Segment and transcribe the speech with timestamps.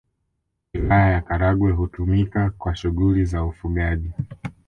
[0.73, 4.11] Wilaya ya Karagwe hutumika kwa shughuli za ufugaji